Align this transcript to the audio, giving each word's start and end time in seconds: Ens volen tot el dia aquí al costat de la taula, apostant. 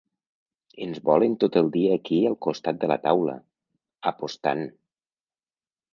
Ens 0.85 1.01
volen 1.09 1.35
tot 1.43 1.57
el 1.61 1.69
dia 1.75 1.91
aquí 1.99 2.17
al 2.29 2.37
costat 2.47 2.81
de 2.85 2.89
la 2.93 2.99
taula, 3.05 3.39
apostant. 4.13 4.65